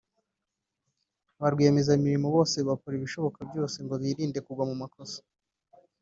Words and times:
Ba 1.39 1.47
rwiyemezamirimo 1.53 2.27
bose 2.35 2.57
bakora 2.67 2.93
ibishoboka 2.95 3.39
byose 3.49 3.77
ngo 3.85 3.95
birinde 4.01 4.39
kugwa 4.45 4.63
mu 4.69 4.75
makosa 4.81 5.19